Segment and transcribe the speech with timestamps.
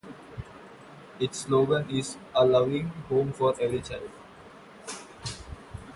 [1.19, 4.09] Its slogan is "A loving home for every child".